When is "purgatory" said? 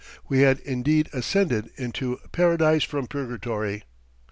3.05-3.83